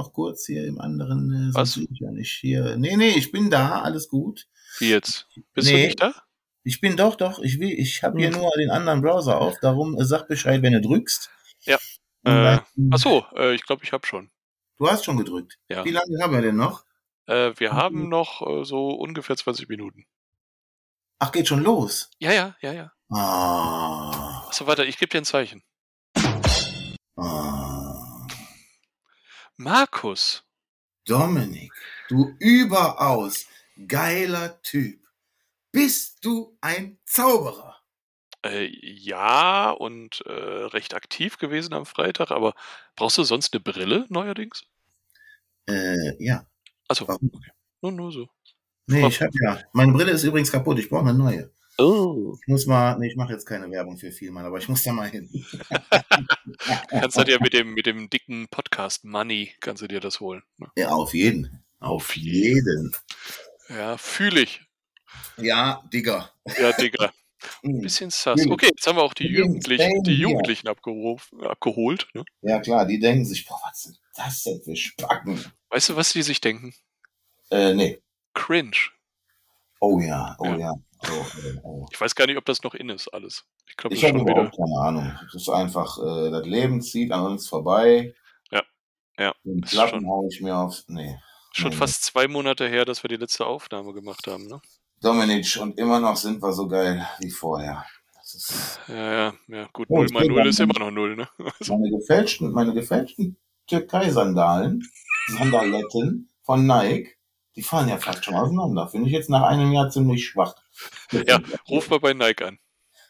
[0.00, 1.50] noch kurz hier im anderen.
[1.50, 1.76] Äh, Was?
[1.76, 2.76] ich ja nicht hier.
[2.76, 4.48] Nee, nee, ich bin da, alles gut.
[4.78, 5.28] Wie jetzt?
[5.52, 5.86] Bist du Nee.
[5.86, 6.12] nicht da?
[6.62, 8.38] Ich bin doch, doch, ich will, ich habe hier Hm.
[8.40, 11.30] nur den anderen Browser auf, darum äh, sag Bescheid, wenn du drückst.
[11.64, 11.78] Ja.
[12.24, 12.58] Äh,
[12.90, 14.30] Ach so, äh, ich glaube, ich habe schon.
[14.78, 15.58] Du hast schon gedrückt.
[15.68, 15.84] Ja.
[15.84, 16.84] Wie lange haben wir denn noch?
[17.26, 20.04] Äh, wir haben noch äh, so ungefähr 20 Minuten.
[21.18, 22.10] Ach, geht schon los.
[22.18, 22.92] Ja, ja, ja, ja.
[23.10, 25.62] Ah, Achso, warte, ich gebe dir ein Zeichen.
[27.16, 27.49] ah.
[29.62, 30.42] Markus.
[31.04, 31.70] Dominik,
[32.08, 33.46] du überaus
[33.86, 35.06] geiler Typ.
[35.70, 37.76] Bist du ein Zauberer?
[38.42, 42.54] Äh, ja, und äh, recht aktiv gewesen am Freitag, aber
[42.96, 44.64] brauchst du sonst eine Brille neuerdings?
[45.68, 46.46] Äh, ja.
[46.88, 47.30] Achso, Warum?
[47.30, 47.50] okay.
[47.82, 48.30] Nur, nur so.
[48.86, 49.62] Nee, ich hab ja.
[49.74, 50.78] Meine Brille ist übrigens kaputt.
[50.78, 51.50] Ich brauche eine neue.
[51.80, 52.36] Oh.
[52.42, 54.92] Ich muss mal, nee, ich mache jetzt keine Werbung für Vielmann, aber ich muss da
[54.92, 55.30] mal hin.
[56.90, 60.42] Kannst du dir mit dem, mit dem dicken Podcast Money, kannst du dir das holen.
[60.58, 60.66] ne?
[60.76, 61.64] Ja, auf jeden.
[61.78, 62.94] Auf jeden.
[63.70, 64.60] Ja, fühle ich.
[65.38, 66.30] Ja, Digga.
[66.58, 67.12] Ja, Digga.
[67.64, 67.80] Ein Hm.
[67.80, 68.38] bisschen sass.
[68.44, 68.50] Ich.
[68.50, 69.38] Okay, jetzt haben wir auch die ich.
[69.38, 70.14] Jugendlichen, die.
[70.14, 72.06] Jugendlichen abgerufen, abgeholt.
[72.12, 72.24] Ne?
[72.42, 75.42] Ja, klar, die denken sich, boah, was sind das denn für Spacken?
[75.70, 76.74] Weißt du, was die sich denken?
[77.50, 77.98] Äh, nee.
[78.34, 78.76] Cringe.
[79.80, 80.56] Oh ja, oh Ja.
[80.58, 80.74] ja.
[81.62, 81.86] Oh.
[81.90, 83.44] Ich weiß gar nicht, ob das noch in ist, alles.
[83.68, 85.18] Ich glaube, Ich habe überhaupt keine Ahnung.
[85.32, 88.14] Das ist einfach, äh, das Leben zieht an uns vorbei.
[88.50, 88.62] Ja.
[89.18, 90.82] Ja, Den Platten schon- hau ich mir auf.
[90.88, 91.16] Nee.
[91.52, 94.60] Schon Nee, fast zwei Monate her, dass wir die letzte Aufnahme gemacht haben, ne?
[95.02, 97.84] Dominic, und immer noch sind wir so geil wie vorher.
[98.86, 101.28] Ja, ja, ja, gut, Oh, 0 es mal geht 0 ist immer noch 0, ne?
[101.58, 104.82] Also, meine gefälschten, meine gefälschten Türkei-Sandalen,
[105.28, 107.16] Sandaletten von Nike,
[107.60, 108.88] die fallen ja fast schon auseinander.
[108.88, 110.54] Finde ich jetzt nach einem Jahr ziemlich schwach.
[111.12, 112.58] Ja, ruf mal bei Nike an.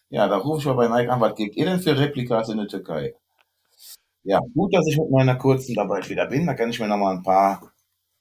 [0.09, 2.59] Ja, da rufe ich mal bei Nike an, was gebt ihr denn für Replikas in
[2.59, 3.15] der Türkei?
[4.25, 6.49] Ja, gut, dass ich mit meiner kurzen dabei wieder bin.
[6.49, 7.73] Da kann ich mir noch mal ein paar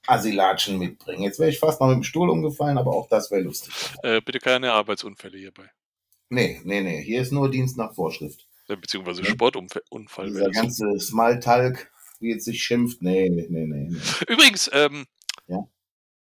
[0.06, 1.24] Asilatschen mitbringen.
[1.24, 3.74] Jetzt wäre ich fast noch mit dem Stuhl umgefallen, aber auch das wäre lustig.
[4.04, 5.68] Äh, bitte keine Arbeitsunfälle hierbei.
[6.28, 7.02] Nee, nee, nee.
[7.02, 8.46] Hier ist nur Dienst nach Vorschrift.
[8.68, 9.24] Beziehungsweise.
[9.24, 10.26] Sportunfall.
[10.28, 11.90] Dieser ganze Smalltalk,
[12.20, 13.02] wie es sich schimpft.
[13.02, 13.96] Nee, nee, nee, nee.
[14.28, 15.06] Übrigens, ähm,
[15.48, 15.66] Ja.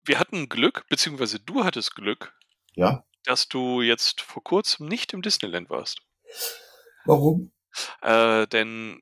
[0.07, 2.35] Wir hatten Glück, beziehungsweise du hattest Glück,
[2.75, 3.05] Ja?
[3.25, 6.01] dass du jetzt vor kurzem nicht im Disneyland warst.
[7.05, 7.53] Warum?
[8.03, 9.01] Äh, denn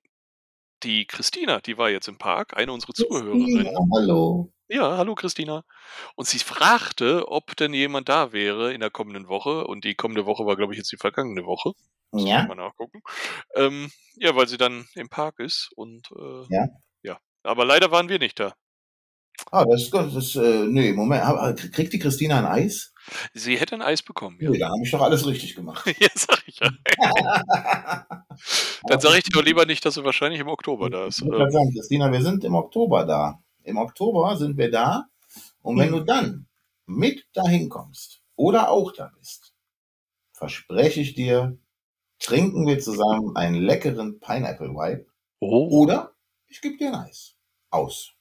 [0.82, 3.64] die Christina, die war jetzt im Park, eine unserer Zuhörerinnen.
[3.66, 4.52] Ja, hallo.
[4.68, 5.62] Ja, hallo Christina.
[6.16, 9.66] Und sie fragte, ob denn jemand da wäre in der kommenden Woche.
[9.66, 11.72] Und die kommende Woche war, glaube ich, jetzt die vergangene Woche.
[12.10, 12.46] Muss Ja?
[12.46, 13.02] mal nachgucken.
[13.54, 15.70] Ähm, ja, weil sie dann im Park ist.
[15.76, 16.68] Und äh, Ja.
[17.02, 17.18] ja.
[17.42, 18.54] Aber leider waren wir nicht da.
[19.50, 21.72] Ah, das ist, das ist äh, nee, Moment.
[21.72, 22.92] Kriegt die Christina ein Eis?
[23.34, 24.50] Sie hätte ein Eis bekommen, ja.
[24.50, 25.86] Nee, da habe ich doch alles richtig gemacht.
[25.98, 26.70] ja, sag ich ja.
[28.86, 31.20] Dann sage ich dir doch lieber nicht, dass sie wahrscheinlich im Oktober da ist.
[31.20, 33.42] Ich Ähm, sagen, Christina, wir sind im Oktober da.
[33.64, 35.06] Im Oktober sind wir da.
[35.62, 35.98] Und wenn Hm.
[35.98, 36.46] du dann
[36.86, 39.54] mit dahin kommst oder auch da bist,
[40.32, 41.56] verspreche ich dir,
[42.18, 45.06] trinken wir zusammen einen leckeren Pineapple Wipe
[45.40, 46.12] oh, oder
[46.48, 47.34] ich gebe dir ein Eis.
[47.70, 48.13] Aus.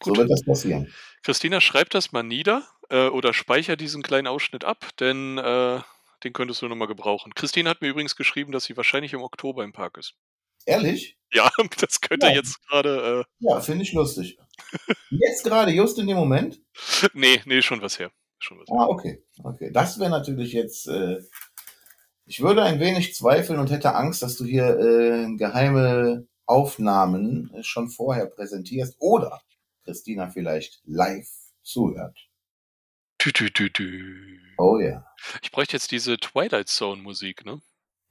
[0.00, 0.04] Ja.
[0.04, 0.18] So Gut.
[0.18, 0.92] wird das passieren.
[1.22, 5.80] Christina, schreib das mal nieder äh, oder speicher diesen kleinen Ausschnitt ab, denn äh,
[6.24, 7.34] den könntest du nochmal gebrauchen.
[7.34, 10.14] Christine hat mir übrigens geschrieben, dass sie wahrscheinlich im Oktober im Park ist.
[10.66, 11.16] Ehrlich?
[11.32, 12.32] Ja, das könnte Ja.
[12.34, 13.24] jetzt gerade.
[13.40, 14.38] Ja, finde ich lustig.
[15.10, 16.60] Jetzt gerade, just in dem Moment?
[17.02, 18.10] Äh, nee, nee, schon was her.
[18.38, 18.76] Schon was her.
[18.78, 19.22] Ah, okay.
[19.42, 19.70] Okay.
[19.72, 20.88] Das wäre natürlich jetzt.
[20.88, 21.18] Äh,
[22.28, 27.62] ich würde ein wenig zweifeln und hätte Angst, dass du hier äh, geheime Aufnahmen äh,
[27.62, 29.42] schon vorher präsentierst oder
[29.86, 31.28] Christina vielleicht live
[31.62, 32.18] zuhört.
[33.18, 34.40] Tü, tü, tü, tü.
[34.58, 35.06] Oh ja.
[35.42, 37.60] Ich bräuchte jetzt diese Twilight Zone Musik, ne?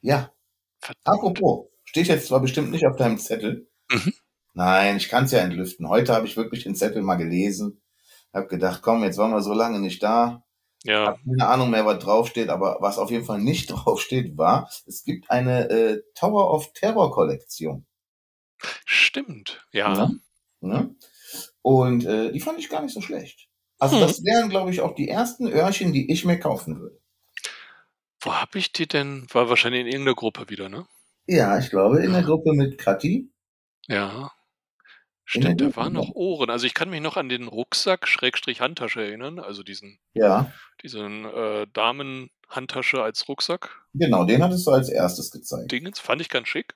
[0.02, 0.32] Ja.
[0.80, 1.06] Verdammt.
[1.06, 3.70] Apropos, steht jetzt zwar bestimmt nicht auf deinem Zettel.
[3.90, 4.14] Mhm.
[4.54, 5.90] Nein, ich kann es ja entlüften.
[5.90, 7.82] Heute habe ich wirklich den Zettel mal gelesen.
[8.34, 10.46] Hab gedacht, komm, jetzt waren wir so lange nicht da.
[10.84, 14.70] Ja, Hab keine Ahnung mehr, was draufsteht, aber was auf jeden Fall nicht draufsteht, war,
[14.86, 17.86] es gibt eine äh, Tower of Terror Kollektion.
[18.86, 19.66] stimmt.
[19.72, 19.94] Ja.
[19.94, 20.12] Ja.
[20.62, 20.96] Ne?
[21.62, 23.48] Und äh, die fand ich gar nicht so schlecht.
[23.80, 24.02] Also Hm.
[24.02, 27.00] das wären, glaube ich, auch die ersten Öhrchen, die ich mir kaufen würde.
[28.22, 29.28] Wo hab ich die denn?
[29.32, 30.88] War wahrscheinlich in irgendeiner Gruppe wieder, ne?
[31.28, 33.32] Ja, ich glaube, in der Gruppe mit Kathi.
[33.88, 34.32] Ja.
[35.28, 36.52] Stimmt, da waren noch Ohren.
[36.52, 40.52] Also ich kann mich noch an den Rucksack Schrägstrich Handtasche erinnern, also diesen, Ja,
[40.84, 43.76] diesen äh, Damenhandtasche als Rucksack.
[43.96, 45.72] genau, den hattest du als erstes gezeigt.
[45.72, 46.76] Dingens, fand ich ganz schick.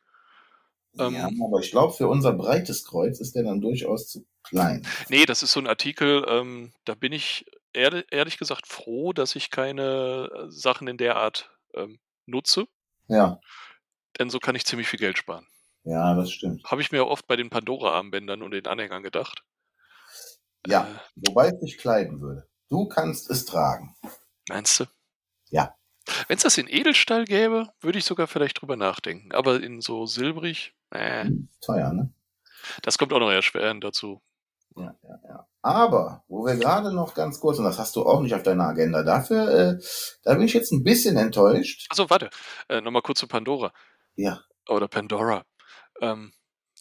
[1.00, 4.86] Ähm, ja, aber ich glaube, für unser breites Kreuz ist der dann durchaus zu klein.
[5.10, 9.36] Nee, das ist so ein Artikel, ähm, da bin ich ehrlich, ehrlich gesagt froh, dass
[9.36, 12.66] ich keine äh, Sachen in der Art ähm, nutze,
[13.08, 13.40] Ja,
[14.20, 15.48] denn so kann ich ziemlich viel Geld sparen.
[15.84, 16.64] Ja, das stimmt.
[16.66, 19.44] Habe ich mir oft bei den Pandora-Armbändern und den Anhängern gedacht.
[20.68, 22.48] Ja, Äh, wobei es dich kleiden würde.
[22.70, 23.96] Du kannst es tragen.
[24.50, 24.86] meinst du?
[25.50, 25.76] Ja.
[26.28, 29.32] Wenn es das in Edelstahl gäbe, würde ich sogar vielleicht drüber nachdenken.
[29.32, 32.12] Aber in so silbrig, äh, Hm, Teuer, ne?
[32.84, 34.22] das kommt auch noch erschwerend dazu.
[34.76, 35.48] Ja, ja, ja.
[35.62, 38.66] Aber, wo wir gerade noch ganz kurz, und das hast du auch nicht auf deiner
[38.68, 39.80] Agenda, dafür, äh,
[40.24, 41.88] da bin ich jetzt ein bisschen enttäuscht.
[41.90, 42.30] Achso, warte.
[42.70, 43.74] Äh, Nochmal kurz zu Pandora.
[44.16, 45.44] Ja, Oder Pandora.
[46.02, 46.32] Ähm,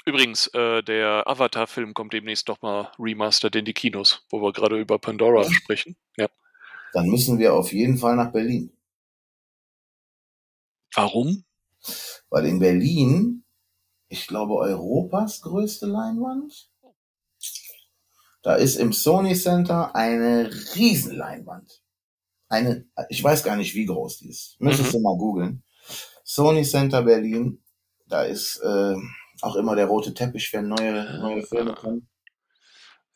[0.04, 4.78] übrigens, äh, der Avatar-Film kommt demnächst doch mal remastered in die Kinos, wo wir gerade
[4.78, 5.50] über Pandora Ja.
[5.50, 5.96] sprechen.
[6.16, 6.28] Ja.
[6.92, 8.72] dann müssen wir auf jeden Fall nach Berlin.
[10.94, 11.44] Warum?
[12.30, 13.44] Weil in Berlin,
[14.08, 16.70] ich glaube, Europas größte Leinwand.
[18.42, 21.82] Da ist im Sony Center eine Riesenleinwand.
[22.48, 24.56] Eine, ich weiß gar nicht, wie groß die ist.
[24.60, 25.62] Müsstest du mal googeln.
[26.24, 27.62] Sony Center Berlin.
[28.06, 28.94] Da ist äh,
[29.42, 32.08] auch immer der rote Teppich, wenn neue, neue Filme kommen.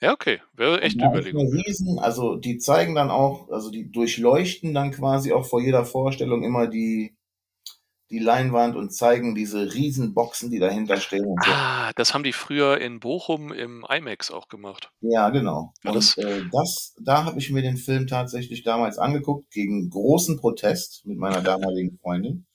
[0.00, 0.40] Ja, okay.
[0.52, 1.48] Wäre echt Ja, Überlegung.
[1.48, 6.42] Riesen, also die zeigen dann auch, also die durchleuchten dann quasi auch vor jeder Vorstellung
[6.42, 7.16] immer die,
[8.12, 11.24] die Leinwand und zeigen diese Riesenboxen, die dahinter stehen.
[11.24, 11.50] Und so.
[11.50, 14.92] Ah, das haben die früher in Bochum im IMAX auch gemacht.
[15.00, 15.72] Ja, genau.
[15.82, 19.88] Ja, und das- äh, das, da habe ich mir den Film tatsächlich damals angeguckt, gegen
[19.88, 22.46] großen Protest mit meiner damaligen Freundin.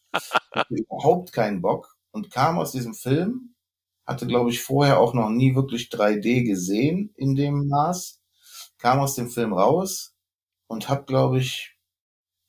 [0.51, 3.55] Hatte überhaupt keinen Bock und kam aus diesem Film,
[4.05, 8.21] hatte, glaube ich, vorher auch noch nie wirklich 3D gesehen in dem Maß,
[8.77, 10.15] kam aus dem Film raus
[10.67, 11.76] und habe, glaube ich,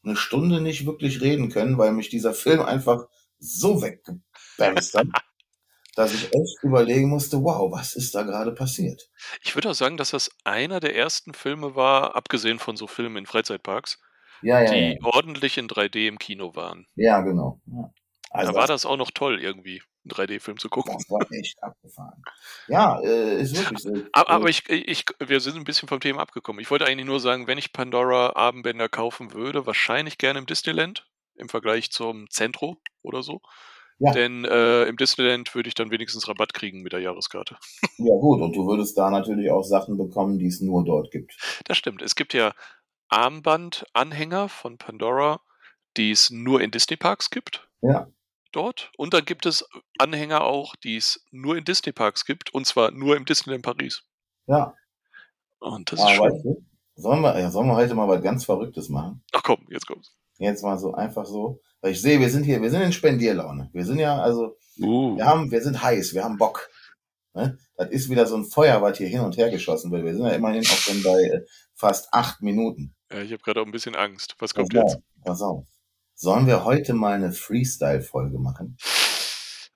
[0.08, 3.06] eine Stunde nicht wirklich reden können, weil mich dieser Film einfach
[3.38, 5.06] so weggebamst hat,
[5.96, 9.10] dass ich echt überlegen musste, wow, was ist da gerade passiert?
[9.42, 13.16] Ich würde auch sagen, dass das einer der ersten Filme war, abgesehen von so Filmen
[13.16, 13.98] in Freizeitparks,
[14.42, 15.06] Ja, ja, die ja.
[15.06, 16.86] ordentlich in 3D im Kino waren.
[16.94, 17.60] Ja, genau.
[18.30, 20.94] Also da war das auch noch toll, irgendwie einen 3D-Film zu gucken.
[20.94, 22.22] das war echt abgefahren.
[22.66, 23.92] Ja, äh, ist wirklich so.
[24.12, 26.60] Aber, aber ich, ich, wir sind ein bisschen vom Thema abgekommen.
[26.60, 31.06] Ich wollte eigentlich nur sagen, wenn ich Pandora Armbänder kaufen würde, wahrscheinlich gerne im Disneyland
[31.34, 33.40] im Vergleich zum Centro oder so.
[34.00, 34.12] Ja.
[34.12, 37.56] Denn äh, im Disneyland würde ich dann wenigstens Rabatt kriegen mit der Jahreskarte.
[37.98, 41.36] ja gut, und du würdest da natürlich auch Sachen bekommen, die es nur dort gibt.
[41.64, 42.02] Das stimmt.
[42.02, 42.52] Es gibt ja
[43.08, 45.40] Armbandanhänger von Pandora,
[45.96, 47.68] die es nur in Disney-Parks gibt.
[47.80, 48.08] Ja.
[48.52, 48.90] Dort.
[48.96, 49.64] Und dann gibt es
[49.98, 52.52] Anhänger auch, die es nur in Disney-Parks gibt.
[52.54, 54.02] Und zwar nur im Disneyland Paris.
[54.46, 54.74] Ja,
[55.58, 56.32] Und das ist aber schon.
[56.32, 56.64] weißt du,
[56.96, 59.22] sollen wir, ja, sollen wir heute mal was ganz Verrücktes machen?
[59.32, 60.14] Ach komm, jetzt kommt's.
[60.38, 61.60] Jetzt mal so einfach so.
[61.80, 63.70] Weil ich sehe, wir sind hier, wir sind in Spendierlaune.
[63.72, 65.16] Wir sind ja, also, Uh.
[65.16, 66.68] wir haben, wir sind heiß, wir haben Bock.
[67.34, 67.58] Ne?
[67.76, 70.04] Das ist wieder so ein Feuer, was hier hin und her geschossen wird.
[70.04, 71.40] Wir sind ja immerhin auch schon bei äh,
[71.74, 72.94] fast acht Minuten.
[73.12, 74.34] Ja, ich habe gerade auch ein bisschen Angst.
[74.38, 74.96] Was Pass kommt jetzt?
[74.96, 75.66] auf, pass auf.
[76.20, 78.76] Sollen wir heute mal eine Freestyle-Folge machen?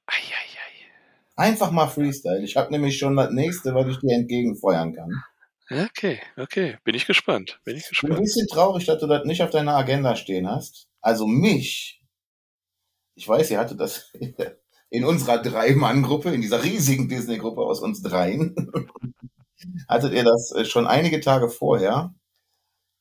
[0.06, 0.91] Eieiei.
[1.37, 2.43] Einfach mal Freestyle.
[2.43, 5.23] Ich habe nämlich schon das nächste, was ich dir entgegenfeuern kann.
[5.71, 6.79] Okay, okay.
[6.83, 7.61] Bin ich gespannt.
[7.65, 8.25] Bin ich Ich bin ein gespannt.
[8.25, 10.89] bisschen traurig, dass du das nicht auf deiner Agenda stehen hast.
[11.00, 12.03] Also mich.
[13.15, 14.11] Ich weiß, ihr hattet das
[14.91, 18.56] in unserer Drei-Mann-Gruppe, in dieser riesigen Disney-Gruppe aus uns dreien,
[19.89, 22.12] hattet ihr das äh, schon einige Tage vorher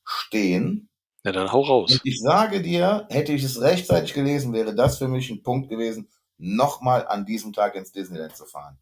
[0.04, 0.88] stehen.
[1.24, 1.92] Na dann hau raus.
[1.92, 5.68] Und ich sage dir, hätte ich es rechtzeitig gelesen, wäre das für mich ein Punkt
[5.68, 6.08] gewesen,
[6.38, 8.78] nochmal an diesem Tag ins Disneyland zu fahren.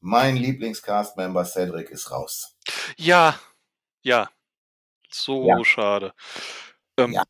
[0.00, 2.56] Mein Lieblingscast-Member Cedric ist raus.
[2.96, 3.38] Ja,
[4.02, 4.30] ja.
[5.10, 5.62] So Ja.
[5.64, 6.14] schade.
[6.96, 7.24] Ähm, Ja.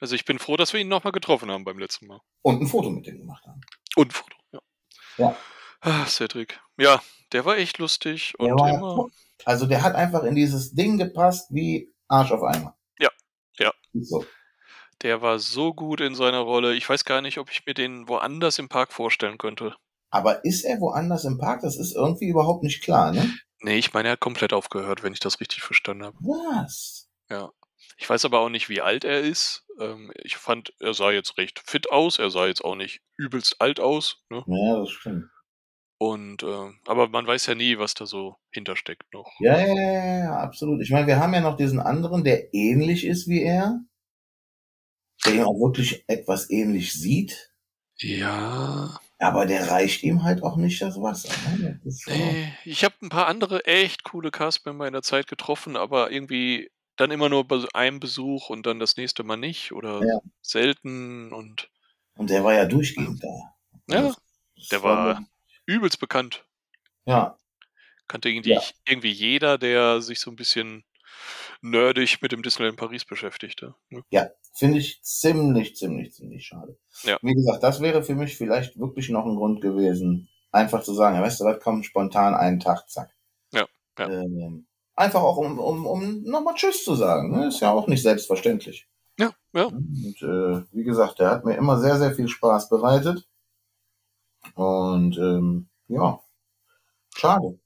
[0.00, 2.20] Also ich bin froh, dass wir ihn nochmal getroffen haben beim letzten Mal.
[2.42, 3.60] Und ein Foto mit dem gemacht haben.
[3.96, 4.60] Und ein Foto, ja.
[5.16, 5.36] Ja.
[5.80, 6.60] Ah, Cedric.
[6.76, 7.00] Ja,
[7.32, 9.06] der war echt lustig und Der war immer.
[9.44, 12.76] Also der hat einfach in dieses Ding gepasst wie Arsch auf Eimer.
[12.98, 13.08] Ja,
[13.58, 13.72] ja.
[13.94, 14.24] So.
[15.00, 16.74] Der war so gut in seiner Rolle.
[16.74, 19.74] Ich weiß gar nicht, ob ich mir den woanders im Park vorstellen könnte.
[20.10, 21.62] Aber ist er woanders im Park?
[21.62, 23.34] Das ist irgendwie überhaupt nicht klar, ne?
[23.60, 26.16] Nee, ich meine, er hat komplett aufgehört, wenn ich das richtig verstanden habe.
[26.20, 27.08] Was?
[27.30, 27.50] Ja.
[27.96, 29.64] Ich weiß aber auch nicht, wie alt er ist.
[29.80, 32.18] Ähm, ich fand, er sah jetzt recht fit aus.
[32.18, 34.22] Er sah jetzt auch nicht übelst alt aus.
[34.28, 34.44] Ne?
[34.46, 35.30] Ja, das stimmt.
[36.02, 39.30] Und, äh, aber man weiß ja nie, was da so hintersteckt noch.
[39.38, 40.82] Ja, ja, ja, absolut.
[40.82, 43.80] Ich meine, wir haben ja noch diesen anderen, der ähnlich ist wie er.
[45.24, 47.52] Der ihn auch wirklich etwas ähnlich sieht.
[47.98, 48.98] Ja.
[49.20, 51.32] Aber der reicht ihm halt auch nicht das Wasser.
[51.56, 51.80] Ne?
[51.84, 56.10] Das Nee, ich habe ein paar andere echt coole Castmember in der Zeit getroffen, aber
[56.10, 60.18] irgendwie dann immer nur bei einem Besuch und dann das nächste Mal nicht oder Ja.
[60.40, 61.70] selten und
[62.16, 63.54] Und der war ja durchgehend da.
[63.88, 64.02] ja,
[64.56, 65.22] das der war
[65.66, 66.44] übelst bekannt.
[67.04, 67.36] Ja,
[68.08, 68.60] Kannte irgendwie, Ja.
[68.86, 70.84] irgendwie jeder, der sich so ein bisschen
[71.62, 73.62] nerdig mit dem Disneyland Paris beschäftigt.
[73.62, 74.02] Ja, ne?
[74.10, 76.76] Ja, finde ich ziemlich, ziemlich, ziemlich schade.
[77.04, 77.18] Ja.
[77.22, 81.16] Wie gesagt, das wäre für mich vielleicht wirklich noch ein Grund gewesen, einfach zu sagen,
[81.16, 83.14] ja, weißt du was, komm, spontan einen Tag, zack.
[83.52, 83.66] Ja,
[83.98, 84.08] ja.
[84.10, 87.30] Ähm, einfach auch, um, um, um nochmal Tschüss zu sagen.
[87.30, 87.48] Ne?
[87.48, 88.88] Ist ja auch nicht selbstverständlich.
[89.18, 89.64] ja, ja.
[89.66, 93.26] Und äh, wie gesagt, der hat mir immer sehr, sehr viel Spaß bereitet.
[94.54, 96.20] Und ähm, ja,
[97.14, 97.58] schade.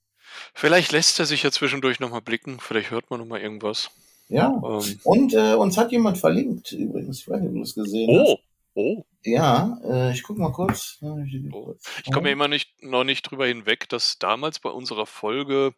[0.55, 2.61] Vielleicht lässt er sich ja zwischendurch nochmal blicken.
[2.61, 3.91] Vielleicht hört man nochmal irgendwas.
[4.29, 4.49] Ja.
[4.49, 7.21] Ähm, Und äh, uns hat jemand verlinkt, übrigens.
[7.21, 8.43] Ich weiß nicht, ob du das gesehen oh, hast.
[8.75, 9.05] oh.
[9.25, 10.99] Ja, äh, ich guck mal kurz.
[11.01, 11.75] Ja, ich, Oh.
[12.05, 15.75] Ich komme ja immer nicht, noch nicht drüber hinweg, dass damals bei unserer Folge,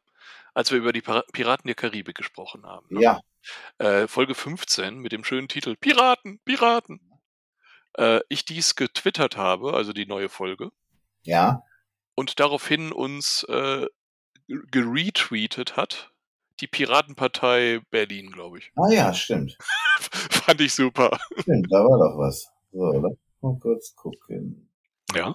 [0.55, 3.01] als wir über die Pira- Piraten der Karibik gesprochen haben, ne?
[3.03, 3.21] Ja,
[3.79, 7.01] äh, Folge 15 mit dem schönen Titel Piraten, Piraten,
[7.97, 10.71] äh, ich dies getwittert habe, also die neue Folge,
[11.23, 11.63] ja.
[12.15, 13.87] und daraufhin uns äh,
[14.71, 16.13] geretweetet hat,
[16.61, 18.73] die Piratenpartei Berlin, glaube ich.
[18.77, 19.57] Ah ja, stimmt.
[20.01, 21.19] Fand ich super.
[21.39, 22.51] Stimmt, da war doch was.
[22.73, 24.71] So, lass mal kurz gucken.
[25.15, 25.35] Ja.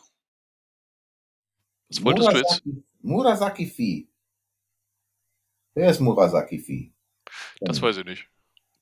[1.90, 2.64] Was wolltest du jetzt?
[3.02, 4.10] Murasaki Fi.
[5.76, 6.94] Wer ist Murasaki Fi?
[7.62, 8.28] Das weiß ich nicht.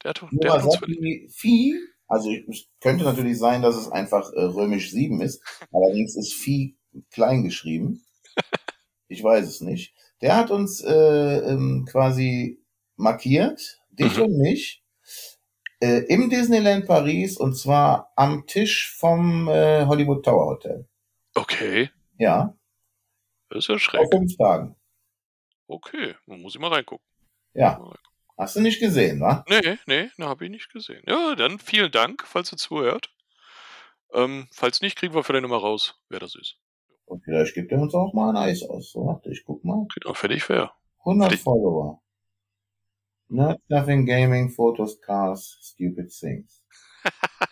[0.03, 0.63] Der hat, der hat.
[0.63, 1.75] Murasaki Fi,
[2.07, 5.41] also es könnte natürlich sein, dass es einfach äh, römisch 7 ist,
[5.71, 6.77] allerdings ist Fi
[7.11, 8.03] klein geschrieben.
[9.07, 9.93] Ich weiß es nicht.
[10.21, 12.63] Der hat uns äh, ähm, quasi
[12.95, 14.23] markiert, dich Mhm.
[14.23, 14.81] und mich,
[15.81, 20.87] äh, im Disneyland Paris und zwar am Tisch vom äh, Hollywood Tower Hotel.
[21.35, 22.55] Okay, Ja,
[23.49, 24.07] das ist ja vor schräg.
[24.13, 24.77] fünf Tagen.
[25.67, 27.05] Okay, man muss ich mal reingucken.
[27.53, 27.99] Ja, Mal reingucken.
[28.37, 29.43] hast du nicht gesehen, wa?
[29.49, 31.03] Nee, nee, ne, habe ich nicht gesehen.
[31.05, 33.09] Ja, dann vielen Dank, falls ihr zuhört.
[34.13, 36.55] Ähm, falls nicht, kriegen wir vielleicht nochmal raus, wer das ist.
[37.11, 38.93] Und vielleicht gibt er uns auch mal ein Eis aus.
[38.93, 39.85] So, warte, ich guck mal.
[39.93, 40.71] Genau, fertig fair.
[40.99, 41.43] 100 Richtig.
[41.43, 42.01] Follower.
[43.27, 46.63] Not nothing gaming, photos, cars, stupid things.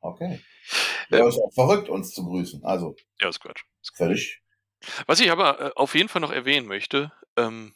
[0.00, 0.40] Okay.
[1.10, 2.62] Ja, Ähm, ist auch verrückt, uns zu grüßen.
[2.64, 3.64] Also, ja, ist Quatsch.
[3.94, 4.40] völlig.
[5.06, 7.74] Was ich aber äh, auf jeden Fall noch erwähnen möchte, ähm,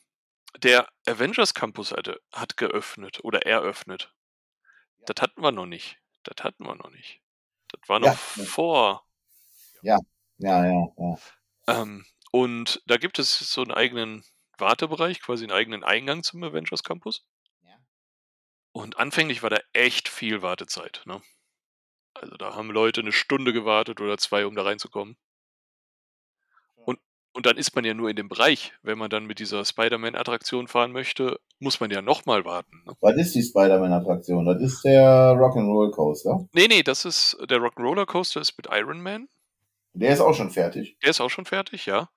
[0.62, 4.14] der Avengers Campus hatte, hat geöffnet oder eröffnet.
[5.06, 5.98] Das hatten wir noch nicht.
[6.22, 7.20] Das hatten wir noch nicht.
[7.72, 8.44] Das war noch Ja.
[8.44, 9.04] vor.
[9.82, 9.98] Ja,
[10.40, 11.18] ja, ja.
[11.66, 14.24] Ähm, und da gibt es so einen eigenen
[14.58, 17.24] Wartebereich, quasi einen eigenen Eingang zum Avengers Campus.
[17.62, 17.76] Ja.
[18.72, 21.02] Und anfänglich war da echt viel Wartezeit.
[21.06, 21.20] Ne?
[22.14, 25.16] Also da haben Leute eine Stunde gewartet oder zwei, um da reinzukommen.
[26.84, 26.98] Und,
[27.32, 28.72] und dann ist man ja nur in dem Bereich.
[28.82, 32.82] Wenn man dann mit dieser Spider-Man-Attraktion fahren möchte, muss man ja nochmal warten.
[32.86, 32.94] Ne?
[33.00, 34.44] Was ist die Spider-Man-Attraktion?
[34.46, 36.48] Das ist der Rock'n'Roll Coaster.
[36.52, 39.28] Nee, nee, das ist der Rock'n'Roller Coaster ist mit Iron Man.
[39.92, 40.96] Der ist auch schon fertig.
[41.02, 42.10] Der ist auch schon fertig, ja.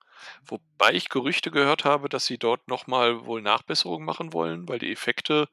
[0.46, 4.92] Wobei ich Gerüchte gehört habe, dass sie dort nochmal wohl Nachbesserungen machen wollen, weil die
[4.92, 5.48] Effekte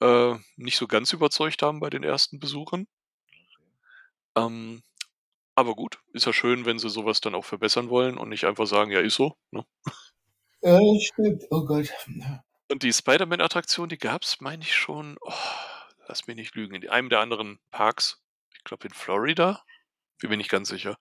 [0.00, 2.86] äh, nicht so ganz überzeugt haben bei den ersten Besuchern.
[4.36, 4.82] Ähm,
[5.54, 8.66] aber gut, ist ja schön, wenn sie sowas dann auch verbessern wollen und nicht einfach
[8.66, 9.36] sagen, ja, ist so.
[9.50, 9.64] Ne?
[10.62, 11.44] Ja, stimmt.
[11.50, 11.88] Oh Gott.
[12.70, 15.32] Und die Spider-Man-Attraktion, die gab es, meine ich schon, oh,
[16.06, 18.22] lass mich nicht lügen, in einem der anderen Parks,
[18.54, 19.62] ich glaube in Florida,
[20.20, 20.98] bin mir nicht ganz sicher.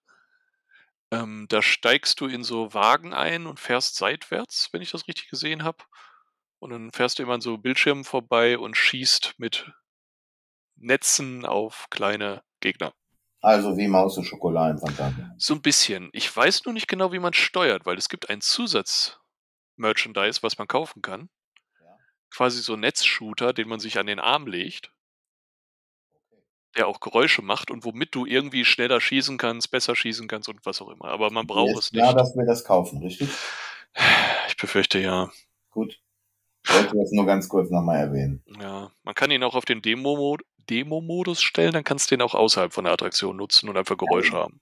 [1.12, 5.30] Ähm, da steigst du in so Wagen ein und fährst seitwärts, wenn ich das richtig
[5.30, 5.84] gesehen habe.
[6.60, 9.72] Und dann fährst du immer an so Bildschirmen vorbei und schießt mit
[10.76, 12.94] Netzen auf kleine Gegner.
[13.42, 15.34] Also wie Maus und Schokolade im Phantasien.
[15.38, 16.10] So ein bisschen.
[16.12, 20.68] Ich weiß nur nicht genau, wie man steuert, weil es gibt ein Zusatz-Merchandise, was man
[20.68, 21.30] kaufen kann.
[21.80, 21.98] Ja.
[22.32, 24.92] Quasi so Netzshooter, den man sich an den Arm legt,
[26.78, 30.66] der auch Geräusche macht und womit du irgendwie schneller schießen kannst, besser schießen kannst und
[30.66, 31.06] was auch immer.
[31.06, 32.04] Aber man braucht es nicht.
[32.04, 33.30] dass wir das kaufen, richtig?
[34.48, 35.32] Ich befürchte ja.
[35.72, 36.00] Gut.
[36.64, 38.44] Ich wollte das nur ganz kurz nochmal erwähnen.
[38.60, 42.36] Ja, man kann ihn auch auf den Demo-Mod- Demo-Modus stellen, dann kannst du den auch
[42.36, 44.60] außerhalb von der Attraktion nutzen und einfach Geräusche haben.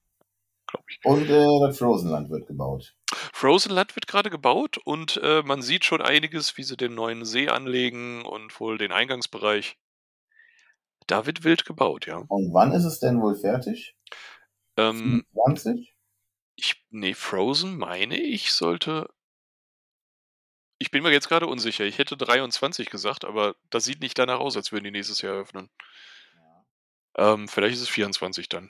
[0.67, 0.99] Glaube ich.
[1.03, 2.95] Und äh, Frozenland wird gebaut.
[3.33, 7.25] Frozen Land wird gerade gebaut und äh, man sieht schon einiges, wie sie den neuen
[7.25, 9.77] See anlegen und wohl den Eingangsbereich.
[11.07, 12.23] Da wird wild gebaut, ja.
[12.27, 13.95] Und wann ist es denn wohl fertig?
[14.77, 15.95] Ähm, 20?
[16.55, 19.09] ich, nee, Frozen meine ich sollte.
[20.77, 21.85] Ich bin mir jetzt gerade unsicher.
[21.85, 25.35] Ich hätte 23 gesagt, aber das sieht nicht danach aus, als würden die nächstes Jahr
[25.35, 25.69] eröffnen.
[27.17, 28.69] Ähm, vielleicht ist es 24 dann.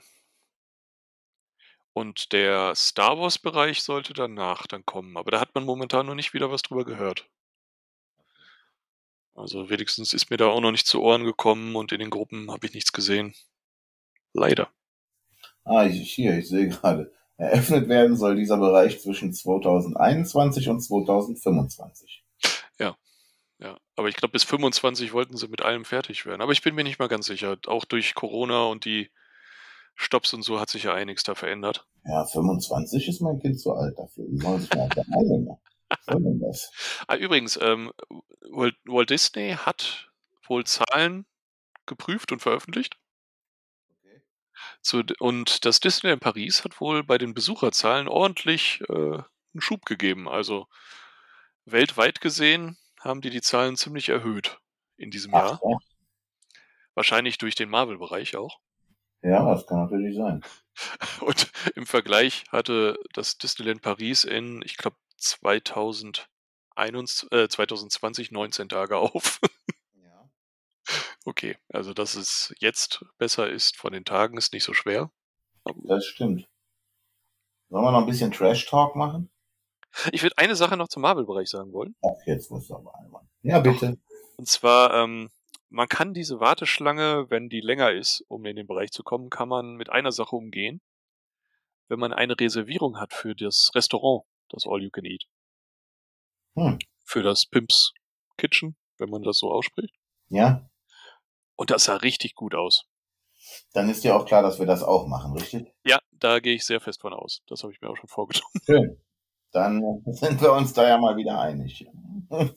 [1.92, 6.34] Und der Star Wars-Bereich sollte danach dann kommen, aber da hat man momentan noch nicht
[6.34, 7.28] wieder was drüber gehört.
[9.36, 12.50] Also wenigstens ist mir da auch noch nicht zu Ohren gekommen und in den Gruppen
[12.50, 13.34] habe ich nichts gesehen.
[14.32, 14.70] Leider.
[15.64, 17.12] Ah, ich, hier, ich sehe gerade.
[17.36, 22.24] Eröffnet werden soll dieser Bereich zwischen 2021 und 2025.
[23.58, 26.42] Ja, aber ich glaube, bis 25 wollten sie mit allem fertig werden.
[26.42, 27.56] Aber ich bin mir nicht mal ganz sicher.
[27.66, 29.10] Auch durch Corona und die
[29.94, 31.86] Stops und so hat sich ja einiges da verändert.
[32.04, 34.26] Ja, 25 ist mein Kind zu alt dafür.
[34.28, 35.48] Die sollen sich mal beeilen.
[35.88, 36.70] Was soll denn das?
[37.06, 37.92] Ah, übrigens, ähm,
[38.50, 40.10] Walt, Walt Disney hat
[40.46, 41.26] wohl Zahlen
[41.86, 42.98] geprüft und veröffentlicht.
[43.90, 44.22] Okay.
[44.80, 50.28] Zu, und das Disneyland Paris hat wohl bei den Besucherzahlen ordentlich äh, einen Schub gegeben.
[50.28, 50.66] Also
[51.64, 54.58] weltweit gesehen haben die die Zahlen ziemlich erhöht
[54.96, 55.60] in diesem Ach, Jahr.
[55.62, 55.76] ja.
[56.94, 58.58] Wahrscheinlich durch den Marvel-Bereich auch.
[59.22, 60.42] ja, das kann natürlich sein.
[61.20, 64.96] Und im Vergleich hatte das Disneyland Paris in, ich glaube,
[65.30, 69.40] 2021, äh, 2020 19 Tage auf.
[69.94, 70.30] Ja.
[71.24, 75.10] Okay, also dass es jetzt besser ist von den Tagen, ist nicht so schwer.
[75.84, 76.46] Das stimmt.
[77.68, 79.30] Sollen wir noch ein bisschen Trash-Talk machen?
[80.12, 81.96] Ich würde eine Sache noch zum Marvel-Bereich sagen wollen.
[82.04, 83.22] Ach, jetzt musst du aber einmal.
[83.42, 83.98] Ja, bitte.
[84.36, 85.30] Und zwar, ähm,
[85.68, 89.48] man kann diese Warteschlange, wenn die länger ist, um in den Bereich zu kommen, kann
[89.48, 90.80] man mit einer Sache umgehen.
[91.88, 95.24] Wenn man eine Reservierung hat für das Restaurant, das All You Can Eat.
[96.56, 96.78] Hm.
[97.04, 97.92] Für das Pimps
[98.36, 99.94] Kitchen, wenn man das so ausspricht.
[100.28, 100.68] Ja,
[101.56, 102.84] Und das sah richtig gut aus.
[103.72, 105.72] dann ist dir auch klar, dass wir das auch machen, richtig?
[105.84, 107.42] Ja, da gehe ich sehr fest von aus.
[107.46, 108.50] Das habe ich mir auch schon vorgenommen.
[108.64, 109.02] Schön.
[109.52, 111.86] Dann sind wir uns da ja mal wieder einig.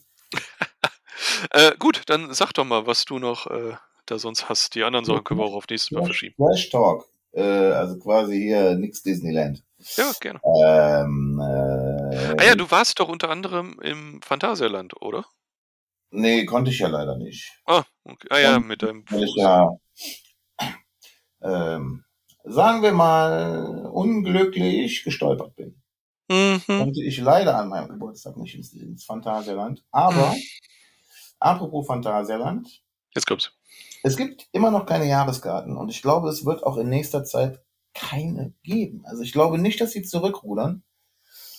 [1.52, 3.74] Äh, gut, dann sag doch mal, was du noch äh,
[4.06, 4.76] da sonst hast.
[4.76, 6.36] Die anderen Sachen können wir auch auf nächstes Mal verschieben.
[6.38, 7.06] Trash-Talk.
[7.32, 9.64] Äh, also quasi hier nix Disneyland.
[9.96, 10.40] Ja, gerne.
[10.44, 15.26] Ähm, äh, Ah ja, du warst doch unter anderem im Phantasialand, oder?
[16.12, 17.52] Nee, konnte ich ja leider nicht.
[17.66, 18.28] Ah, okay.
[18.32, 19.34] ah ja, Und- mit deinem Fuß.
[19.38, 19.70] ja,
[21.42, 22.04] ähm,
[22.44, 25.82] sagen wir mal, unglücklich gestolpert bin.
[26.30, 26.62] Mhm.
[26.66, 29.84] Konnte ich leider an meinem Geburtstag nicht ins, ins Phantasialand.
[29.92, 30.36] Aber,
[31.40, 32.84] apropos Phantasialand,
[33.16, 33.52] Jetzt kommt's.
[34.04, 37.60] es gibt immer noch keine Jahreskarten und ich glaube, es wird auch in nächster Zeit
[37.94, 39.04] keine geben.
[39.06, 40.84] Also ich glaube nicht, dass sie zurückrudern.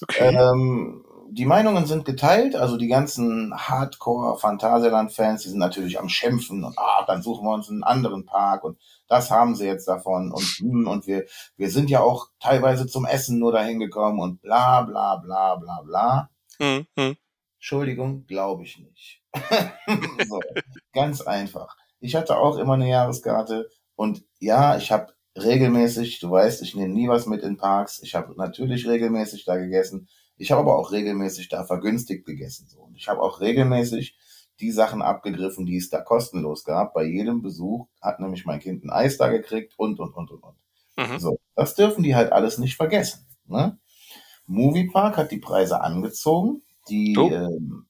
[0.03, 0.35] Okay.
[0.35, 6.77] Ähm, die Meinungen sind geteilt, also die ganzen Hardcore-Phantasialand-Fans, die sind natürlich am Schimpfen und
[6.79, 10.43] ah, dann suchen wir uns einen anderen Park und das haben sie jetzt davon und
[10.43, 14.83] hm, und wir, wir sind ja auch teilweise zum Essen nur dahin gekommen und bla
[14.83, 16.31] bla bla bla bla.
[16.59, 16.87] Mhm.
[16.97, 17.17] Mhm.
[17.57, 19.23] Entschuldigung, glaube ich nicht.
[20.29, 20.41] so,
[20.93, 21.77] ganz einfach.
[22.01, 25.13] Ich hatte auch immer eine Jahreskarte und ja, ich habe
[25.45, 28.01] regelmäßig, du weißt, ich nehme nie was mit in Parks.
[28.03, 30.09] Ich habe natürlich regelmäßig da gegessen.
[30.37, 32.67] Ich habe aber auch regelmäßig da vergünstigt gegessen.
[32.69, 32.81] So.
[32.81, 34.17] Und ich habe auch regelmäßig
[34.61, 36.95] die Sachen abgegriffen, die es da kostenlos gab.
[36.95, 40.43] Bei jedem Besuch hat nämlich mein Kind ein Eis da gekriegt und, und, und, und,
[40.43, 40.57] und.
[40.97, 41.19] Mhm.
[41.19, 43.27] So, das dürfen die halt alles nicht vergessen.
[43.47, 43.79] Ne?
[44.47, 46.63] Moviepark hat die Preise angezogen.
[46.89, 47.31] Die Oh.
[47.31, 47.87] ähm,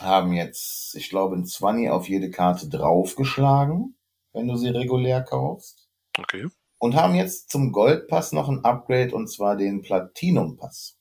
[0.00, 3.96] haben jetzt, ich glaube, ein 20 auf jede Karte draufgeschlagen,
[4.32, 5.88] wenn du sie regulär kaufst.
[6.18, 6.48] Okay.
[6.82, 10.98] Und haben jetzt zum Goldpass noch ein Upgrade und zwar den Platinum Pass.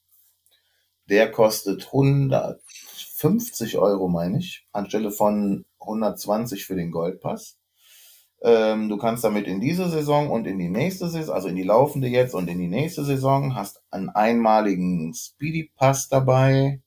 [1.10, 7.58] Der kostet 150 Euro, meine ich, anstelle von 120 für den Goldpass.
[8.44, 11.64] Ähm, du kannst damit in diese Saison und in die nächste Saison, also in die
[11.64, 16.84] laufende jetzt und in die nächste Saison, hast einen einmaligen Speedy Pass dabei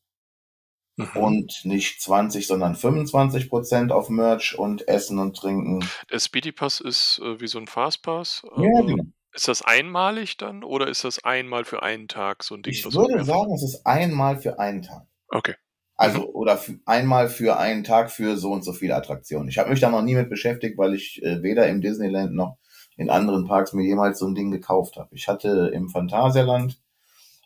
[0.97, 1.09] Mhm.
[1.15, 5.85] und nicht 20, sondern 25 Prozent auf Merch und Essen und Trinken.
[6.11, 8.43] Der Speedy Pass ist äh, wie so ein Fastpass.
[8.57, 9.05] Ja, aber genau.
[9.33, 12.73] Ist das einmalig dann oder ist das einmal für einen Tag so ein Ding?
[12.73, 15.09] Ich würde sagen, es ist einmal für einen Tag.
[15.29, 15.55] Okay.
[15.97, 19.49] Also, oder für, einmal für einen Tag für so und so viele Attraktionen.
[19.49, 22.59] Ich habe mich da noch nie mit beschäftigt, weil ich äh, weder im Disneyland noch
[22.97, 25.09] in anderen Parks mir jemals so ein Ding gekauft habe.
[25.15, 26.81] Ich hatte im Phantasialand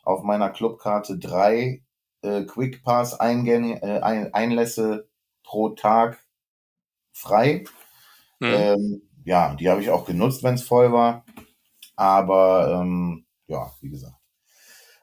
[0.03, 1.81] auf meiner Clubkarte drei
[2.21, 5.09] äh, Quick Pass Eingänge, äh, ein, Einlässe
[5.43, 6.19] pro Tag
[7.13, 7.65] frei.
[8.39, 8.47] Mhm.
[8.47, 11.25] Ähm, ja, die habe ich auch genutzt, wenn es voll war.
[11.95, 14.15] Aber ähm, ja, wie gesagt.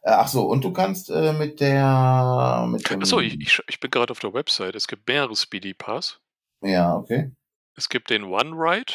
[0.03, 3.81] Äh, ach so, und du kannst äh, mit der mit dem Achso, ich, ich, ich
[3.81, 4.75] bin gerade auf der Website.
[4.75, 6.21] Es gibt mehrere Speedy Pass.
[6.63, 7.33] ja, okay.
[7.79, 8.93] Es gibt den One Ride.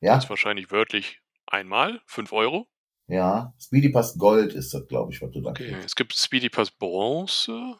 [0.00, 2.68] Ja, Das ist wahrscheinlich wörtlich einmal, 5 Euro.
[3.08, 3.52] Ja.
[3.58, 5.86] Speedy Pass Gold ist das, glaube ich, was du da Okay, kriegst.
[5.86, 7.76] es gibt Speedy Pass Bronze.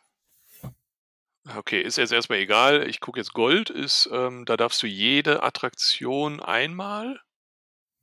[1.57, 2.87] Okay, ist jetzt erstmal egal.
[2.89, 7.21] Ich gucke jetzt Gold, ist, ähm, da darfst du jede Attraktion einmal.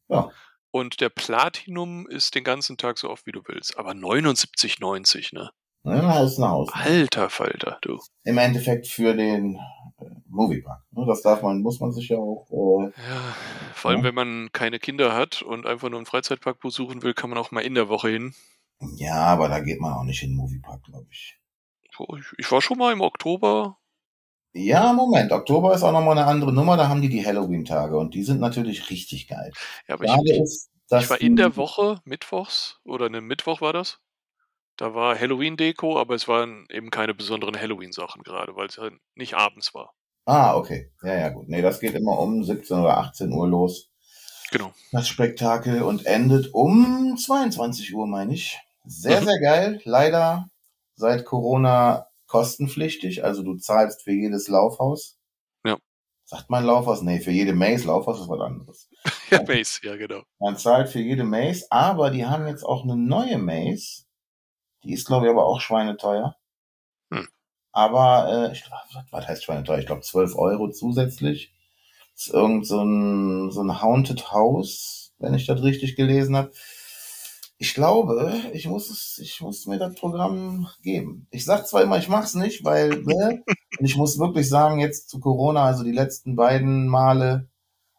[0.07, 0.31] Ja.
[0.71, 3.77] Und der Platinum ist den ganzen Tag so oft wie du willst.
[3.77, 5.51] Aber 79,90, ne?
[5.85, 6.69] Ja, ist eine Haus.
[6.73, 7.99] Alter Falter, du.
[8.23, 9.55] Im Endeffekt für den
[9.99, 10.81] äh, Moviepark.
[10.91, 12.47] Ne, Das darf man, muss man sich ja auch.
[12.51, 13.35] Äh, Ja,
[13.73, 14.05] vor allem Ja.
[14.07, 17.51] wenn man keine Kinder hat und einfach nur einen Freizeitpark besuchen will, kann man auch
[17.51, 18.33] mal in der Woche hin.
[18.97, 21.39] ja, aber da geht man auch nicht in den Moviepark, glaube ich.
[21.95, 23.77] So, ich, ich war schon mal im Oktober
[24.53, 25.31] Ja, Moment.
[25.31, 26.77] Oktober ist auch nochmal eine andere Nummer.
[26.77, 29.51] Da haben die die Halloween-Tage und die sind natürlich richtig geil.
[29.87, 33.99] Ja, aber ich, ist, ich war in der Woche, mittwochs, oder ne, Mittwoch war das.
[34.77, 39.35] Da war Halloween-Deko, aber es waren eben keine besonderen Halloween-Sachen gerade, weil es halt nicht
[39.35, 39.93] abends war.
[40.25, 40.91] Ah, okay.
[41.03, 41.47] Ja, ja, gut.
[41.47, 43.91] Nee, das geht immer um 17 oder 18 Uhr los.
[44.51, 44.73] Genau.
[44.91, 48.59] Das Spektakel und endet um 22 Uhr, meine ich.
[48.85, 49.25] Sehr, Mhm.
[49.25, 49.81] sehr geil.
[49.85, 50.47] Leider
[50.95, 53.23] seit Corona kostenpflichtig.
[53.23, 55.17] Also du zahlst für jedes Laufhaus.
[55.63, 55.77] Ja.
[56.25, 57.01] Sagt man Laufhaus?
[57.01, 57.87] Nee, für jede Maze.
[57.87, 58.89] Laufhaus ist was anderes.
[59.31, 60.21] Ja, Mace, ja, genau.
[60.39, 64.04] Man zahlt für jede Maze, aber die haben jetzt auch eine neue Maze.
[64.85, 66.35] Die ist, glaube ich, aber auch schweineteuer.
[67.11, 67.27] Hm.
[67.71, 69.79] Aber, äh, ich, was, was heißt schweineteuer?
[69.79, 71.53] Ich glaube 12 Euro zusätzlich.
[72.13, 76.51] Das ist irgend so ein, so ein Haunted House, wenn ich das richtig gelesen habe.
[77.57, 81.27] Ich glaube, ich muss es, ich muss mir das Programm geben.
[81.31, 83.43] Ich sag zwar immer, ich mach's nicht, weil, ne,
[83.79, 87.49] und ich muss wirklich sagen, jetzt zu Corona, also die letzten beiden Male,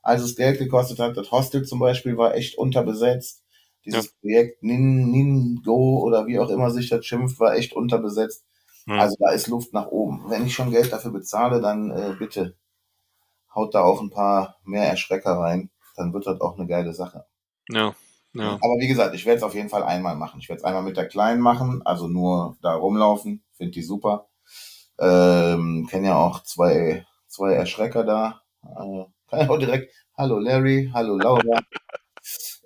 [0.02, 3.42] als es Geld gekostet hat, das Hostel zum Beispiel war echt unterbesetzt.
[3.86, 8.44] Dieses Projekt Nin, Ningo oder wie auch immer sich das schimpft, war echt unterbesetzt.
[8.86, 8.98] Hm.
[8.98, 10.24] Also da ist Luft nach oben.
[10.28, 12.56] Wenn ich schon Geld dafür bezahle, dann äh, bitte
[13.54, 15.70] haut da auch ein paar mehr Erschrecker rein.
[15.96, 17.24] Dann wird das auch eine geile Sache.
[17.70, 17.94] Ja,
[18.34, 18.52] ja.
[18.54, 20.40] Aber wie gesagt, ich werde es auf jeden Fall einmal machen.
[20.40, 23.42] Ich werde es einmal mit der Kleinen machen, also nur da rumlaufen.
[23.56, 24.28] Finde die super.
[24.98, 28.42] Ähm, Kenne ja auch zwei, zwei Erschrecker da.
[28.62, 31.60] Äh, kann ja auch direkt, hallo Larry, hallo Laura.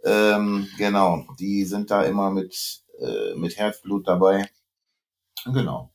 [0.05, 4.49] Ähm, genau, die sind da immer mit, äh, mit Herzblut dabei.
[5.45, 5.93] Genau.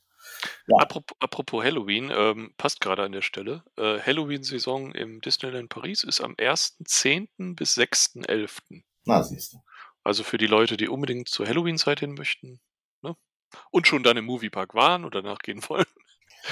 [0.67, 0.77] Ja.
[0.77, 3.63] Apropos, apropos Halloween, ähm, passt gerade an der Stelle.
[3.77, 7.55] Äh, Halloween-Saison im Disneyland Paris ist am 1.10.
[7.55, 8.83] bis 6.11.
[9.05, 9.57] Na, siehst du.
[10.03, 12.59] Also für die Leute, die unbedingt zur Halloween-Zeit hin möchten
[13.01, 13.15] ne?
[13.71, 15.85] und schon dann im Moviepark waren oder nachgehen wollen.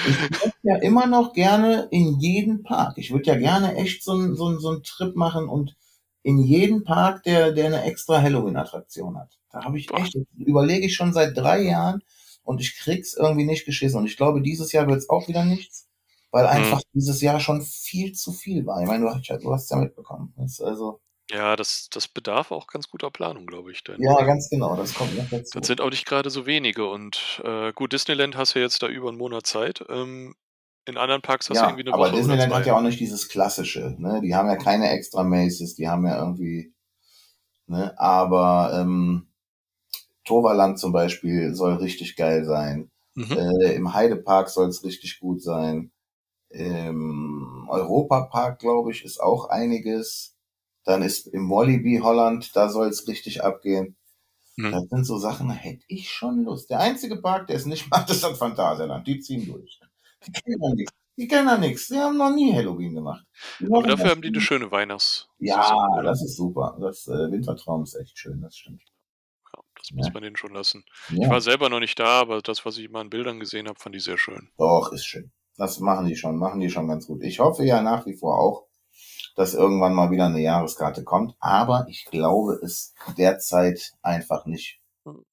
[0.08, 2.98] Ich möchte ja immer noch gerne in jeden Park.
[2.98, 5.76] Ich würde ja gerne echt so einen so so einen Trip machen und
[6.24, 9.38] in jeden Park, der, der eine extra Halloween-Attraktion hat.
[9.52, 12.02] Da habe ich echt, überlege ich schon seit drei Jahren
[12.44, 14.00] und ich krieg's irgendwie nicht geschissen.
[14.00, 15.88] Und ich glaube, dieses Jahr wird's auch wieder nichts,
[16.32, 18.82] weil einfach dieses Jahr schon viel zu viel war.
[18.82, 20.34] Ich meine, du hast ja, du hast ja mitbekommen.
[20.38, 23.84] Das also, Ja, das, das bedarf auch ganz guter Planung, glaube ich.
[23.84, 25.60] Denn ja, ganz genau, das kommt noch dazu.
[25.60, 26.90] das sind auch nicht gerade so wenige.
[26.90, 29.84] Und äh, gut, Disneyland hast ja jetzt da über einen Monat Zeit.
[29.90, 30.36] Ähm,
[30.86, 32.82] in anderen Parks hast du Ja, irgendwie eine aber Woche Disneyland oder hat ja auch
[32.82, 34.22] nicht dieses klassische, ne?
[34.22, 36.74] Die haben ja keine extra Maces, die haben ja irgendwie,
[37.68, 37.98] ne?
[37.98, 39.28] Aber ähm,
[40.26, 42.92] Toverland zum Beispiel soll richtig geil sein.
[43.16, 43.38] Mhm.
[43.38, 45.92] Äh, Im Heidepark soll es richtig gut sein.
[46.50, 50.36] Im Europapark, glaube ich, ist auch einiges.
[50.86, 53.96] Dann ist im Wallaby Holland, da soll es richtig abgehen.
[54.58, 54.72] Mhm.
[54.72, 56.70] Das sind so Sachen, da hätte ich schon Lust.
[56.70, 59.08] Der einzige Park, der es nicht macht, ist das Phantasialand.
[59.08, 59.80] Die ziehen durch.
[60.26, 60.94] Die kennen da nichts.
[61.16, 61.88] Die kennen da nichts.
[61.88, 63.26] Die haben noch nie Halloween gemacht.
[63.62, 65.28] Aber dafür haben die eine schöne Weihnachts.
[65.40, 66.78] Ja, das ist super.
[66.82, 68.82] Das äh, Wintertraum ist echt schön, das stimmt.
[69.56, 70.14] Ja, das muss Ja.
[70.14, 70.84] man denen schon lassen.
[71.12, 73.68] Ich Ja, war selber noch nicht da, aber das, was ich mal in Bildern gesehen
[73.68, 74.50] habe, fand ich sehr schön.
[74.58, 75.32] doch, ist schön.
[75.56, 77.22] Das machen die schon, machen die schon ganz gut.
[77.24, 78.66] Ich hoffe ja nach wie vor auch,
[79.36, 84.80] dass irgendwann mal wieder eine Jahreskarte kommt, aber ich glaube es derzeit einfach nicht.
[85.06, 85.24] Hm.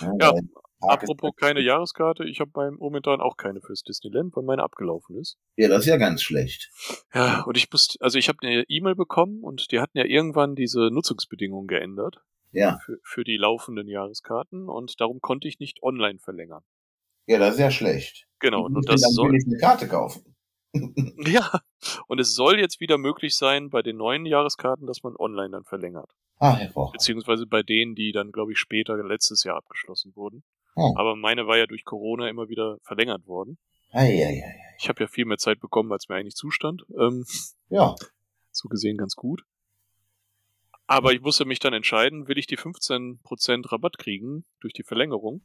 [0.00, 0.32] Ja, Ja,
[0.80, 5.36] Apropos keine Jahreskarte, ich habe beim momentan auch keine fürs Disneyland, weil meine abgelaufen ist.
[5.56, 6.70] Ja, das ist ja ganz schlecht.
[7.12, 10.54] Ja, und ich musste, also ich habe eine E-Mail bekommen und die hatten ja irgendwann
[10.54, 16.18] diese Nutzungsbedingungen geändert Ja, für, für die laufenden Jahreskarten und darum konnte ich nicht online
[16.20, 16.62] verlängern.
[17.26, 18.26] ja, das ist ja schlecht.
[18.38, 20.36] Genau, Ich und muss das dann soll, billig eine Karte kaufen.
[21.26, 21.60] ja,
[22.06, 25.64] und es soll jetzt wieder möglich sein bei den neuen Jahreskarten, dass man online dann
[25.64, 26.12] verlängert.
[26.38, 26.92] Ah, hervorragend.
[26.92, 30.44] Beziehungsweise bei denen, die dann, glaube ich, später letztes Jahr abgeschlossen wurden.
[30.78, 30.96] Hm.
[30.96, 33.58] Aber meine war ja durch Corona immer wieder verlängert worden.
[33.90, 34.74] Ei, ei, ei.
[34.78, 36.84] Ich habe ja viel mehr Zeit bekommen, als mir eigentlich zustand.
[36.98, 37.24] Ähm,
[37.68, 37.94] Ja,
[38.52, 39.42] so gesehen ganz gut.
[40.86, 45.42] Aber ich musste mich dann entscheiden, will ich die 15% Rabatt kriegen durch die Verlängerung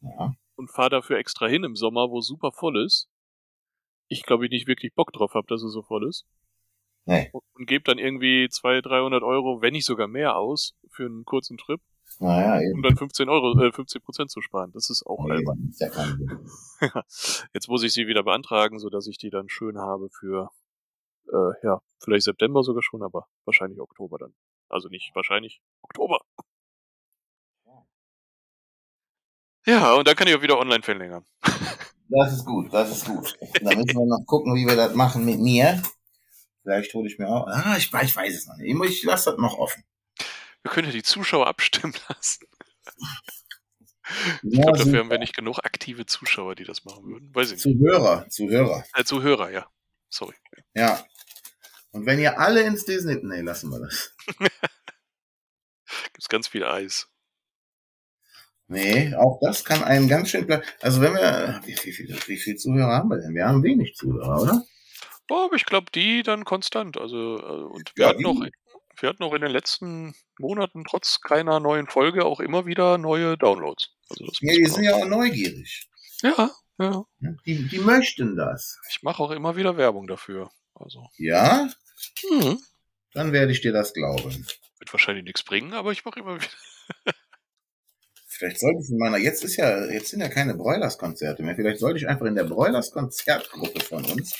[0.00, 0.34] ja.
[0.56, 3.08] und fahre dafür extra hin im Sommer, wo es super voll ist.
[4.08, 6.24] Ich glaube, ich nicht wirklich Bock drauf habe, dass es so voll ist.
[7.04, 7.28] Nee.
[7.32, 11.24] Und, und gebe dann irgendwie 200, 300 Euro, wenn nicht sogar mehr aus, für einen
[11.24, 11.80] kurzen Trip,
[12.20, 12.82] Naja, um eben.
[12.82, 14.72] dann 15 Euro, äh, 15% zu sparen.
[14.72, 15.68] Das ist auch albern.
[15.70, 16.38] Ist ja kein Sinn.
[17.54, 20.50] Jetzt muss ich sie wieder beantragen, so dass ich die dann schön habe für,
[21.32, 24.34] äh, ja, vielleicht September sogar schon, aber wahrscheinlich Oktober dann.
[24.68, 26.20] Also nicht wahrscheinlich Oktober.
[29.66, 31.24] Ja, und dann kann ich auch wieder online verlängern.
[32.12, 33.38] Das ist gut, das ist gut.
[33.62, 35.80] Da müssen wir noch gucken, wie wir das machen mit mir.
[36.64, 37.46] Vielleicht hole ich mir auch.
[37.46, 38.90] Ah, ich, ich weiß es noch nicht.
[38.90, 39.84] Ich lasse das noch offen.
[40.62, 42.46] Wir können ja die Zuschauer abstimmen lassen.
[44.42, 47.34] Ich Ja, glaube, dafür haben wir nicht genug aktive Zuschauer, die das machen würden.
[47.34, 47.78] Weiß ich nicht.
[47.78, 48.84] Zuhörer, Zuhörer.
[48.94, 49.66] Äh, Zuhörer, ja.
[50.08, 50.34] Sorry.
[50.74, 51.04] Ja.
[51.92, 53.18] Und wenn ihr alle ins Disney.
[53.22, 54.14] Nee, lassen wir das.
[56.12, 57.08] Gibt's ganz viel Eis.
[58.68, 60.46] Nee, auch das kann einen ganz schön.
[60.80, 61.60] Also, wenn wir.
[61.64, 63.34] Wie viel, wie, wie viel Zuhörer haben wir denn?
[63.34, 64.62] Wir haben wenig Zuhörer, oder?
[65.28, 66.96] Oh, aber ich glaube, die dann konstant.
[66.98, 68.40] Also, äh, und wir Ja, hatten noch,
[69.02, 73.36] wir hatten auch in den letzten Monaten trotz keiner neuen Folge auch immer wieder neue
[73.38, 73.90] Downloads.
[74.08, 75.88] Also muss die sind ja auch neugierig.
[76.22, 77.04] ja, ja.
[77.46, 78.78] Die, die möchten das.
[78.90, 80.50] Ich mache auch immer wieder Werbung dafür.
[80.74, 81.68] Also, Ja?
[82.30, 82.58] hm,
[83.12, 84.46] Dann werde ich dir das glauben.
[84.78, 86.48] wird wahrscheinlich nichts bringen, aber ich mache immer wieder.
[88.26, 91.54] Vielleicht sollte ich in meiner, jetzt ist ja, jetzt sind ja keine Broilers-Konzerte mehr.
[91.56, 94.34] Vielleicht sollte ich einfach in der Broilers-Konzertgruppe von uns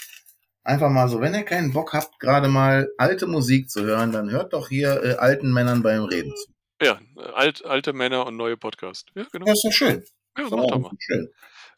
[0.62, 4.30] einfach mal so, wenn ihr keinen Bock habt, gerade mal alte Musik zu hören, dann
[4.30, 6.52] hört doch hier äh, alten Männern beim Reden zu.
[6.82, 6.98] Ja,
[7.34, 9.08] alt, alte Männer und neue Podcast.
[9.14, 9.46] Ja, genau.
[9.46, 10.04] Das ist doch schön.
[10.38, 10.90] Ja, Das macht doch ist mal.
[10.98, 11.28] schön.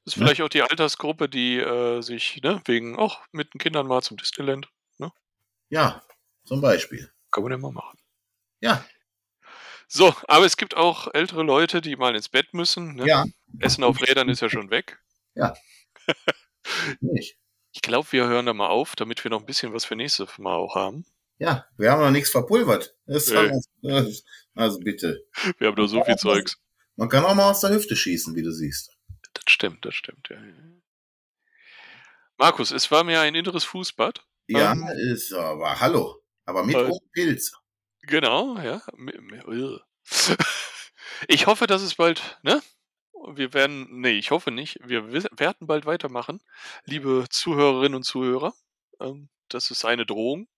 [0.05, 0.25] Ist Ne?
[0.25, 4.16] vielleicht auch die Altersgruppe, die äh, sich ne, wegen, auch mit den Kindern mal zum
[4.16, 4.68] Disneyland.
[5.71, 6.03] Ja,
[6.45, 7.11] zum Beispiel.
[7.31, 7.99] Kann man ja mal machen.
[8.61, 8.85] Ja,
[9.88, 12.97] So, aber es gibt auch ältere Leute, die mal ins Bett müssen.
[12.97, 13.07] Ne?
[13.07, 13.25] ja,
[13.59, 15.01] Essen auf Rädern ist ja schon weg.
[17.01, 17.38] nicht.
[17.72, 20.38] Ich glaube, wir hören da mal auf, damit wir noch ein bisschen was für nächstes
[20.38, 21.04] Mal auch haben.
[21.38, 22.94] Ja, wir haben noch nichts verpulvert.
[23.06, 23.28] Alles-
[23.82, 25.24] ist- also bitte.
[25.58, 26.58] Wir haben doch so viel Zeugs.
[26.96, 28.92] Man kann auch mal aus der Hüfte schießen, wie du siehst.
[29.32, 30.28] Das stimmt, das stimmt.
[30.28, 30.37] Ja.
[32.37, 34.24] Markus, es war mir ein inneres Fußbad.
[34.48, 34.87] Ja, Ähm.
[35.12, 36.22] ist aber hallo.
[36.44, 36.90] Aber mit Äh.
[37.12, 37.52] Pilz.
[38.02, 38.82] Genau, ja.
[39.46, 39.80] Ugh.
[41.28, 42.61] Ich hoffe, dass es bald, ne?
[43.35, 44.78] Wir werden, nee, ich hoffe nicht.
[44.82, 46.40] Wir wi- werden bald weitermachen.
[46.85, 48.52] Liebe Zuhörerinnen und Zuhörer,
[49.00, 50.48] ähm, das ist eine Drohung.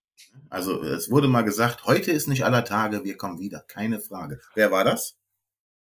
[0.49, 3.61] Also es wurde mal gesagt, heute ist nicht aller Tage, wir kommen wieder.
[3.61, 4.41] Keine Frage.
[4.55, 5.17] Wer war das?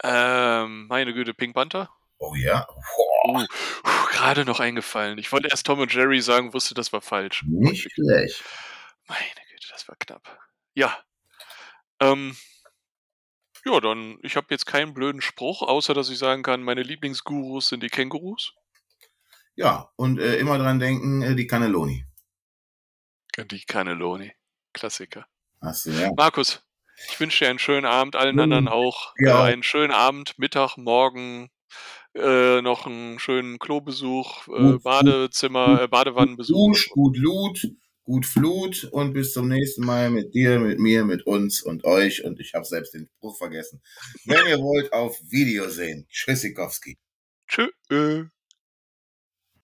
[0.03, 1.89] Ähm, meine Güte, Pink Panther.
[2.17, 2.67] Oh ja.
[2.95, 3.45] Puh,
[4.11, 5.17] gerade noch eingefallen.
[5.19, 7.43] Ich wollte erst Tom und Jerry sagen, wusste, das war falsch.
[7.47, 8.43] Nicht schlecht.
[9.07, 10.39] Meine Güte, das war knapp.
[10.73, 10.97] Ja.
[11.99, 12.35] Ähm,
[13.67, 17.69] ja, dann, ich habe jetzt keinen blöden Spruch, außer dass ich sagen kann, meine Lieblingsgurus
[17.69, 18.53] sind die Kängurus.
[19.55, 22.05] Ja, und äh, immer dran denken, äh, die Cannelloni.
[23.37, 24.33] Die Cannelloni.
[24.73, 25.25] Klassiker.
[25.61, 26.11] Du, ja.
[26.15, 26.61] Markus,
[27.09, 28.41] ich wünsche dir einen schönen Abend, allen Mhm.
[28.41, 29.13] anderen auch.
[29.17, 29.47] Ja.
[29.47, 31.49] Äh, einen schönen Abend, Mittag, Morgen,
[32.13, 36.69] äh, noch einen schönen Klobesuch, äh, Badezimmer, äh, Badewannenbesuch.
[36.73, 37.67] Dusch, gut Loot,
[38.07, 42.23] gut Flut und bis zum nächsten Mal mit dir, mit mir, mit uns und euch.
[42.23, 43.81] Und ich habe selbst den Spruch vergessen.
[44.25, 46.07] Wenn ihr wollt, auf Video sehen.
[46.09, 46.97] Tschüssikowski.
[47.47, 47.67] Tschö.